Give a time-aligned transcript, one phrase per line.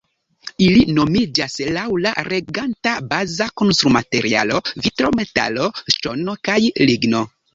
[0.67, 6.59] Ili nomiĝas laŭ la reganta baza konstrumaterialo vitro, metalo, ŝtono kaj
[6.91, 7.25] ligno.